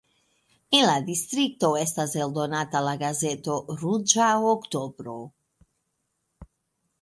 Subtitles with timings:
[0.75, 5.15] En la distrikto estas eldonata la gazeto "Ruĝa oktobro".